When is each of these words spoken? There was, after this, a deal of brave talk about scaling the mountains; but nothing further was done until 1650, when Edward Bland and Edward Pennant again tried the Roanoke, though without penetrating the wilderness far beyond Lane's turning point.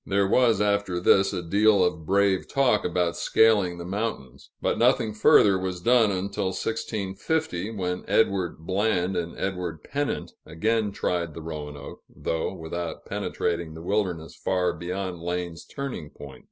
There 0.03 0.27
was, 0.27 0.59
after 0.61 0.99
this, 0.99 1.31
a 1.31 1.43
deal 1.43 1.83
of 1.83 2.07
brave 2.07 2.47
talk 2.47 2.83
about 2.83 3.15
scaling 3.15 3.77
the 3.77 3.85
mountains; 3.85 4.49
but 4.59 4.79
nothing 4.79 5.13
further 5.13 5.59
was 5.59 5.79
done 5.79 6.09
until 6.09 6.45
1650, 6.45 7.69
when 7.69 8.03
Edward 8.07 8.57
Bland 8.65 9.15
and 9.15 9.37
Edward 9.37 9.83
Pennant 9.83 10.31
again 10.43 10.91
tried 10.91 11.35
the 11.35 11.43
Roanoke, 11.43 12.01
though 12.09 12.51
without 12.51 13.05
penetrating 13.05 13.75
the 13.75 13.83
wilderness 13.83 14.35
far 14.35 14.73
beyond 14.73 15.19
Lane's 15.21 15.65
turning 15.65 16.09
point. 16.09 16.39